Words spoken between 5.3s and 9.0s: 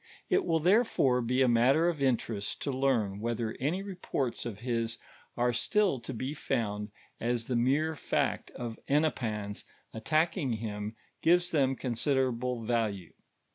are still to be found, as the mere fact of